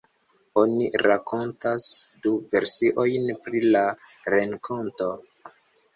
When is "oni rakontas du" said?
0.61-2.33